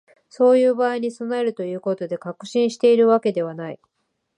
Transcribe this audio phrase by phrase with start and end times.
[0.29, 3.79] そういう場合に備えるということで、確信しているわけではない